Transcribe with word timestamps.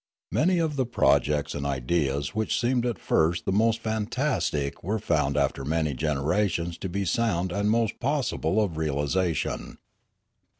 Many 0.31 0.57
of 0.57 0.77
the 0.77 0.87
projects 0.87 1.53
and 1.53 1.63
ideas 1.63 2.33
which 2.33 2.59
seemed 2.59 2.87
at 2.87 2.97
first 2.97 3.45
the 3.45 3.51
most 3.51 3.81
fantastic 3.81 4.83
were 4.83 4.97
found 4.97 5.37
after 5.37 5.63
many 5.63 5.93
generations 5.93 6.75
to 6.79 6.89
be 6.89 7.05
sound 7.05 7.51
and 7.51 7.69
most 7.69 7.99
possible 7.99 8.59
of 8.59 8.77
realisation. 8.77 9.77